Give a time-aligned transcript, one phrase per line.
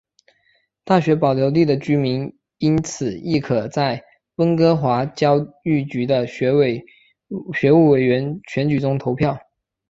[0.83, 4.03] 大学保留地的居民因此亦可在
[4.37, 9.37] 温哥华教育局的学务委员选举中投票。